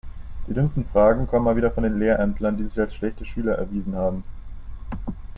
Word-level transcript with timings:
Die 0.47 0.55
dümmsten 0.55 0.83
Fragen 0.83 1.27
kommen 1.27 1.45
mal 1.45 1.55
wieder 1.57 1.69
von 1.69 1.83
den 1.83 1.99
Lehrämtlern, 1.99 2.57
die 2.57 2.63
sich 2.63 2.79
als 2.79 2.95
schlechte 2.95 3.23
Schüler 3.23 3.53
erwiesen 3.55 3.95
haben. 3.95 4.23